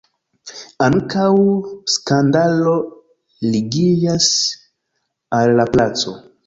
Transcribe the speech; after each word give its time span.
Ankaŭ 0.85 1.27
skandalo 1.97 2.75
ligiĝas 3.53 4.33
al 5.41 5.57
la 5.63 5.73
placo. 5.77 6.21